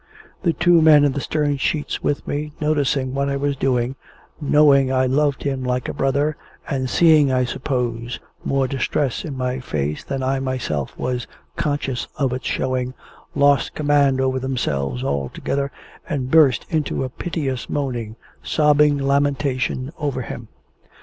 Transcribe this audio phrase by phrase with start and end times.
[0.41, 3.95] The two men in the stern sheets with me, noticing what I was doing
[4.41, 6.35] knowing I loved him like a brother
[6.67, 12.33] and seeing, I suppose, more distress in my face than I myself was conscious of
[12.33, 12.95] its showing,
[13.35, 15.71] lost command over themselves altogether,
[16.09, 20.47] and burst into a piteous moaning, sobbing lamentation over him.